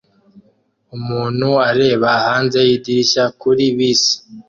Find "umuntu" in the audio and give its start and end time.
0.95-1.47